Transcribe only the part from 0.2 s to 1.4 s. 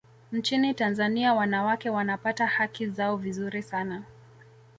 nchini tanzania